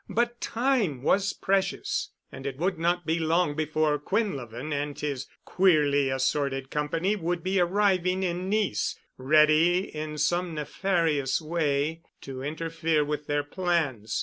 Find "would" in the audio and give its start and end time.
2.57-2.79, 7.15-7.43